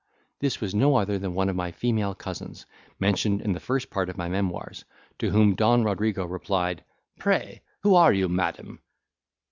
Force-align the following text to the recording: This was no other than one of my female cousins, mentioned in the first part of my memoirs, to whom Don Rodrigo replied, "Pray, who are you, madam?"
This 0.39 0.59
was 0.59 0.73
no 0.73 0.95
other 0.95 1.19
than 1.19 1.35
one 1.35 1.47
of 1.47 1.55
my 1.55 1.71
female 1.71 2.15
cousins, 2.15 2.65
mentioned 2.99 3.39
in 3.39 3.53
the 3.53 3.59
first 3.59 3.91
part 3.91 4.09
of 4.09 4.17
my 4.17 4.27
memoirs, 4.29 4.83
to 5.19 5.29
whom 5.29 5.53
Don 5.53 5.83
Rodrigo 5.83 6.25
replied, 6.25 6.83
"Pray, 7.19 7.61
who 7.83 7.93
are 7.93 8.11
you, 8.11 8.27
madam?" 8.27 8.81